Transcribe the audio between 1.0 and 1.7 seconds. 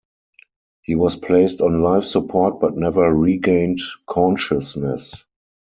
placed